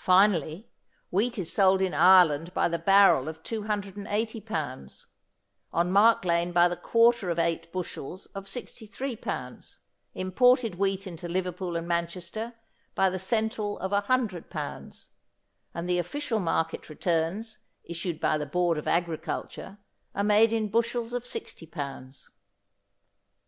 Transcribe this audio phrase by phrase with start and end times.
[0.00, 0.68] Finally,
[1.10, 5.06] wheat is sold in Ireland by the barrel of 280 pounds,
[5.72, 9.78] on Mark Lane by the quarter of eight bushels of 63 pounds,
[10.16, 12.54] imported wheat in Liverpool and Manchester
[12.96, 15.10] by the cental of 100 pounds,
[15.72, 19.78] and the official market returns issued by the Board of Agriculture
[20.12, 22.30] are made in bushels of 60 pounds.